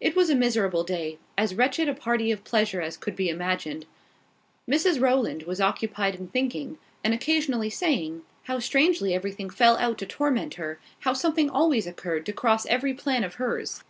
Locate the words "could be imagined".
2.96-3.84